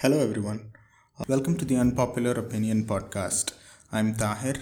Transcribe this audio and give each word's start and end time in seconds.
Hello, 0.00 0.18
everyone. 0.18 0.60
Welcome 1.28 1.56
to 1.56 1.64
the 1.64 1.76
Unpopular 1.76 2.32
Opinion 2.32 2.78
podcast. 2.86 3.46
I'm 3.92 4.14
Tahir, 4.14 4.54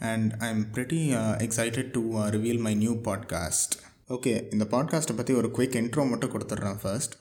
and 0.00 0.36
I'm 0.40 0.70
pretty 0.72 1.14
uh, 1.14 1.34
excited 1.36 1.92
to 1.94 2.16
uh, 2.16 2.30
reveal 2.30 2.58
my 2.60 2.74
new 2.74 2.94
podcast. 3.08 3.70
Okay 4.10 4.32
இந்த 4.52 4.64
பாட்காஸ்ட்டை 4.64 5.14
பற்றி 5.16 5.32
ஒரு 5.32 5.48
quick 5.48 5.78
intro 5.80 6.02
மட்டும் 6.08 6.32
கொடுத்துட்றேன் 6.32 6.78
first 6.82 7.14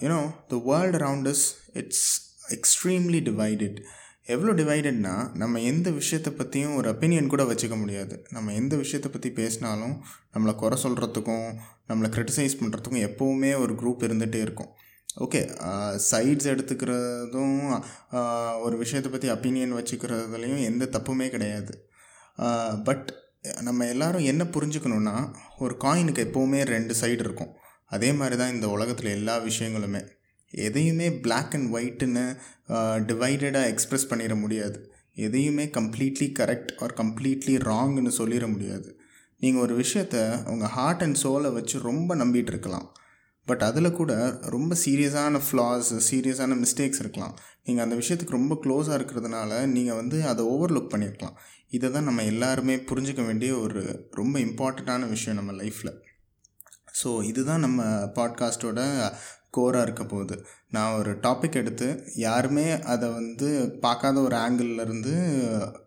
you know 0.00 0.18
the 0.48 0.58
world 0.66 0.96
around 0.96 1.28
is 1.32 1.44
it's 1.72 2.04
extremely 2.56 3.20
divided 3.28 3.78
எவ்வளோ 4.26 4.52
டிவைடட்னா 4.52 5.14
நம்ம 5.34 5.60
எந்த 5.70 5.90
விஷயத்தை 5.90 6.32
பற்றியும் 6.32 6.74
ஒரு 6.74 6.88
ஒப்பீனியன் 6.92 7.32
கூட 7.34 7.44
வச்சுக்க 7.44 7.78
முடியாது 7.78 8.16
நம்ம 8.30 8.52
எந்த 8.52 8.76
விஷயத்தை 8.76 9.10
பற்றி 9.10 9.30
பேசினாலும் 9.40 9.94
நம்மளை 10.34 10.54
குறை 10.54 10.78
சொல்கிறதுக்கும் 10.84 11.48
நம்மளை 11.88 12.10
க்ரிட்டிசைஸ் 12.16 12.58
பண்ணுறதுக்கும் 12.60 13.06
எப்போவுமே 13.08 13.52
ஒரு 13.64 13.74
குரூப் 13.74 14.06
இருந்துகிட்டே 14.08 14.40
இருக்கும் 14.40 14.70
ஓகே 15.24 15.40
சைட்ஸ் 16.10 16.46
uh, 16.46 16.52
எடுத்துக்கிறதும் 16.52 17.62
uh, 18.18 18.60
ஒரு 18.64 18.76
விஷயத்தை 18.76 19.10
பற்றி 19.12 19.28
அப்பீனியன் 19.30 19.74
வச்சுக்கிறதுலையும் 19.78 20.62
எந்த 20.62 20.84
தப்புமே 20.96 21.26
கிடையாது. 21.28 21.72
Uh, 22.38 22.74
பட் 22.84 23.08
நம்ம 23.62 23.86
எல்லாரும் 23.86 24.28
என்ன 24.32 24.42
புரிஞ்சுக்கணுன்னா 24.44 25.16
ஒரு 25.58 25.74
காயினுக்கு 25.84 26.22
எப்போவுமே 26.28 26.60
ரெண்டு 26.64 26.94
சைடு 27.00 27.24
இருக்கும். 27.26 27.52
அதே 27.86 28.10
மாதிரி 28.12 28.36
தான் 28.36 28.54
இந்த 28.54 28.68
உலகத்தில் 28.68 29.10
எல்லா 29.10 29.34
விஷயங்களுமே. 29.38 30.02
எதையுமே 30.50 31.08
பிளாக் 31.24 31.54
அண்ட் 31.54 31.74
ஒயிட்டுன்னு 31.74 32.24
டிவைடடாக 33.10 33.70
எக்ஸ்ப்ரெஸ் 33.72 34.08
பண்ணிட 34.10 34.34
முடியாது. 34.40 34.78
எதையுமே 35.26 35.64
கம்ப்ளீட்லி 35.78 36.28
கரெக்ட் 36.38 36.72
ஆர் 36.78 36.94
கம்ப்ளீட்லி 36.94 37.56
ராங்னு 37.70 38.12
சொல்லிட 38.18 38.46
முடியாது. 38.52 38.88
நீங்கள் 39.42 39.62
ஒரு 39.62 39.74
விஷயத்த 39.78 40.16
உங்கள் 40.48 40.72
ஹார்ட் 40.76 41.02
அண்ட் 41.02 41.14
சோலை 41.14 41.50
வச்சு 41.50 41.76
ரொம்ப 41.90 42.16
நம்பிகிட்டு 42.16 42.54
இருக்கலாம். 42.56 42.88
பட் 43.48 43.62
அதில் 43.62 43.90
கூட 43.92 44.12
ரொம்ப 44.54 44.76
சீரியஸான 44.84 45.40
ஃப்ளாஸ் 45.46 45.90
சீரியஸான 46.10 46.56
மிஸ்டேக்ஸ் 46.62 47.00
இருக்கலாம். 47.00 47.34
நீங்கள் 47.64 47.84
அந்த 47.84 47.96
விஷயத்துக்கு 47.96 48.38
ரொம்ப 48.38 48.54
க்ளோஸாக 48.64 48.98
இருக்கிறதுனால 48.98 49.66
நீங்கள் 49.66 49.94
வந்து 49.94 50.18
அதை 50.26 50.42
ஓவர்லுக் 50.46 50.92
பண்ணியிருக்கலாம் 50.92 51.38
இதை 51.68 51.88
தான் 51.90 52.04
நம்ம 52.04 52.24
எல்லாருமே 52.24 52.76
புரிஞ்சுக்க 52.90 53.22
வேண்டிய 53.26 53.52
ஒரு 53.58 53.82
ரொம்ப 54.10 54.38
இம்பார்ட்டண்ட்டான 54.38 55.08
விஷயம் 55.08 55.38
நம்ம 55.44 55.62
லைஃப்பில் 55.62 55.94
ஸோ 57.02 57.10
இதுதான் 57.24 57.60
நம்ம 57.60 57.82
பாட்காஸ்ட்டோட 58.18 58.80
கோராக 59.56 59.82
இருக்க 59.82 60.04
போகுது. 60.04 60.36
நான் 60.70 60.96
ஒரு 60.98 61.10
டாபிக் 61.16 61.54
எடுத்து 61.54 61.86
யாருமே 62.16 62.66
அதை 62.84 63.06
வந்து 63.10 63.48
பார்க்காத 63.80 64.20
ஒரு 64.20 64.36
ஆங்கிள்லேருந்து 64.36 65.14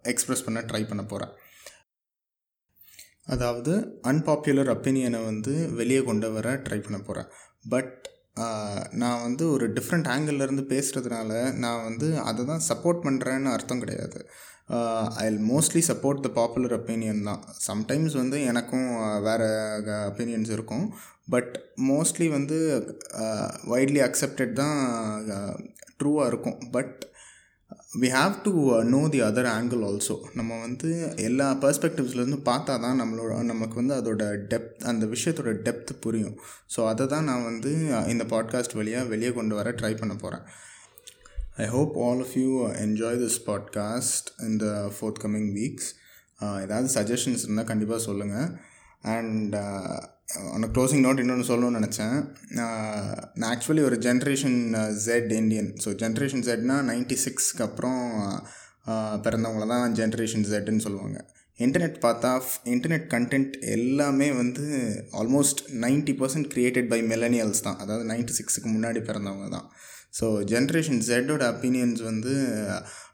எக்ஸ்ப்ரெஸ் 0.03 0.45
பண்ண 0.45 0.59
ட்ரை 0.61 0.81
பண்ண 0.87 1.03
போகிறேன் 1.03 1.33
அதாவது 3.25 3.73
அன்பாப்புலர் 4.07 4.71
ஒப்பீனியனை 4.73 5.19
வந்து 5.25 5.53
வெளியே 5.75 6.01
கொண்டு 6.03 6.29
வர 6.31 6.47
ட்ரை 6.65 6.79
பண்ண 6.81 6.97
போகிறேன் 6.97 7.29
பட் 7.65 7.97
uh, 8.37 8.79
நான் 8.91 9.21
வந்து 9.21 9.43
ஒரு 9.51 9.65
டிஃப்ரெண்ட் 9.73 10.07
ஆங்கிள்லேருந்து 10.13 10.63
பேசுகிறதுனால 10.73 11.31
நான் 11.63 11.83
வந்து 11.83 12.07
அதை 12.19 12.45
தான் 12.45 12.63
சப்போர்ட் 12.69 13.03
பண்ணுறேன்னு 13.07 13.53
அர்த்தம் 13.55 13.79
கிடையாது. 13.79 14.19
I 15.23 15.27
mostly 15.51 15.81
support 15.89 16.19
the 16.19 16.29
popular 16.39 16.75
opinion 16.79 17.23
தான். 17.23 17.41
சம்டைம்ஸ் 17.67 18.15
வந்து 18.21 18.39
எனக்கும் 18.43 18.89
uh, 19.05 19.19
வேறு 19.27 19.49
ஒப்பீனியன்ஸ் 20.11 20.51
இருக்கும். 20.57 20.85
பட் 21.29 21.53
மோஸ்ட்லி 21.91 22.29
வந்து 22.29 22.59
uh, 23.25 23.49
வைட்லி 23.73 24.01
அக்செப்டட் 24.09 24.53
தான் 24.53 24.77
ட்ரூவாக 25.99 26.27
இருக்கும். 26.27 26.59
But 26.71 26.97
we 27.93 28.09
have 28.09 28.35
to 28.43 28.51
know 28.91 28.99
the 29.13 29.19
other 29.19 29.47
angle 29.53 29.81
also 29.87 30.15
நம்ம 30.33 30.57
வந்து 30.59 30.89
எல்லா 31.23 31.47
பர்ஸ்பெக்டிவ்ஸ்லேருந்து 31.63 32.37
பார்த்தா 32.45 32.73
தான் 32.79 32.99
நம்மளோட 33.01 33.39
நமக்கு 33.43 33.75
வந்து 33.75 33.93
அதோட 33.95 34.25
டெப்த் 34.51 34.83
அந்த 34.83 35.05
விஷயத்தோட 35.05 35.51
டெப்த் 35.65 35.91
புரியும். 35.99 36.37
ஸோ 36.75 36.79
அதை 36.87 37.05
தான் 37.05 37.27
நான் 37.29 37.43
வந்து 37.43 37.71
uh, 37.95 38.03
இந்த 38.07 38.25
பாட்காஸ்ட் 38.25 38.77
வழியாக 38.79 39.11
வெளியே 39.13 39.31
கொண்டு 39.31 39.55
வர 39.55 39.73
ட்ரை 39.81 39.91
பண்ண 39.97 40.15
போகிறேன் 40.15 40.45
I 41.57 41.67
hope 41.67 41.97
all 42.05 42.21
of 42.21 42.35
you 42.37 42.51
enjoy 42.85 43.19
this 43.23 43.39
podcast 43.49 44.29
இந்த 44.41 44.65
ஃபோர்த் 44.95 45.21
கம்மிங் 45.25 45.51
வீக்ஸ் 45.51 45.91
ஏதாவது 46.61 46.89
சஜஷன்ஸ் 46.95 47.43
இருந்தால் 47.43 47.69
கண்டிப்பாக 47.73 48.01
சொல்லுங்கள் 48.03 48.49
அண்ட் 49.01 49.55
அந்த 50.51 50.67
க்ளோசிங் 50.67 51.03
நோட் 51.05 51.19
இன்னொன்று 51.19 51.55
சொல்லணும்னு 51.55 51.79
நினச்சேன். 51.79 52.15
Uh, 52.51 53.27
நான் 53.33 53.57
ஆக்சுவலி 53.57 53.83
ஒரு 53.83 53.97
generation 53.97 54.91
Z 54.93 55.31
Indian 55.31 55.73
so 55.85 55.89
generation 55.89 56.45
ஜெட்னா 56.47 56.77
ninety 56.91 57.17
சிக்ஸ்க்கு 57.25 57.61
அப்புறம் 57.61 58.21
uh, 58.87 59.15
பிறந்தவங்கள 59.25 59.67
தான் 59.67 59.93
ஜென்ரேஷன் 59.93 60.45
ஜெட்னு 60.51 60.77
சொல்லுவாங்க. 60.77 61.25
இன்டர்நெட் 61.59 61.97
பார்த்தா 62.01 62.41
இன்டர்நெட் 62.63 63.07
கண்டென்ட் 63.09 63.59
எல்லாமே 63.59 64.31
வந்து 64.31 64.65
almost 65.11 65.61
90% 65.71 66.15
percent 66.19 66.47
created 66.53 66.87
by 66.87 67.01
millennials 67.01 67.61
தான். 67.61 67.77
அதாவது 67.77 68.13
நைன்டி 68.13 68.33
சிக்ஸுக்கு 68.39 68.69
முன்னாடி 68.69 68.99
பிறந்தவங்க 68.99 69.49
தான். 69.49 69.71
ஸோ 70.19 70.43
ஜென்ரேஷன் 70.43 71.01
ஜெட்டோட 71.07 71.43
ஒப்பீனியன்ஸ் 71.53 72.01
வந்து 72.01 72.33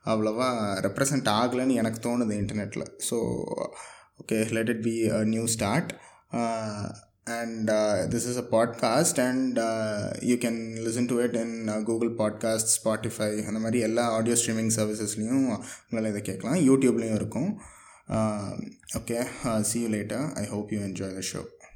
அவ்வளோவா 0.06 0.78
ரெப்ரசன்ட் 0.80 1.30
ஆகலைன்னு 1.30 1.74
எனக்கு 1.74 2.10
தோணுது 2.10 2.32
இன்டர்நெட்டில் 2.32 2.86
so 3.10 3.18
okay 4.22 4.52
let 4.52 4.70
it 4.70 4.84
be 4.84 5.10
a 5.10 5.24
new 5.24 5.46
start 5.48 5.92
and 7.24 7.70
this 8.14 8.28
is 8.32 8.38
a 8.38 8.46
podcast 8.52 9.20
and 9.28 9.58
you 10.24 10.36
can 10.36 10.60
listen 10.86 11.08
to 11.08 11.18
it 11.24 11.36
in 11.36 11.84
Google 11.84 12.12
podcast 12.16 12.74
Spotify 12.78 13.46
அந்த 13.46 13.60
மாதிரி 13.60 13.80
எல்லா 13.80 14.06
ஆடியோ 14.10 14.36
ஸ்ட்ரீமிங் 14.36 14.72
சர்வீசஸ்லேயும் 14.76 15.46
உங்களால் 15.90 16.10
இதை 16.10 16.22
கேட்கலாம். 16.22 16.60
யூடியூப்லேயும் 16.70 17.20
இருக்கும். 17.22 17.52
Okay 18.98 19.18
see 19.62 19.80
you 19.80 19.88
later 19.88 20.36
I 20.36 20.46
hope 20.46 20.72
you 20.74 20.80
enjoy 20.80 21.16
the 21.20 21.24
show 21.32 21.42